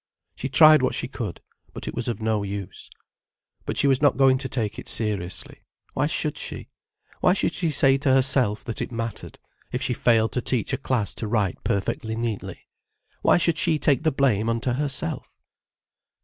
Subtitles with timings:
[0.35, 1.41] She tried what she could,
[1.73, 2.89] but it was of no use.
[3.67, 5.61] But she was not going to take it seriously.
[5.93, 6.69] Why should she?
[7.19, 9.37] Why should she say to herself, that it mattered,
[9.71, 12.67] if she failed to teach a class to write perfectly neatly?
[13.21, 15.37] Why should she take the blame unto herself?